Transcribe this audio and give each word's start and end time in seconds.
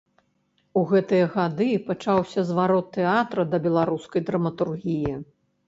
У 0.79 0.81
гэтыя 0.91 1.25
гады 1.35 1.67
пачаўся 1.91 2.47
зварот 2.49 2.91
тэатра 2.97 3.47
да 3.55 3.63
беларускай 3.69 4.21
драматургіі. 4.33 5.13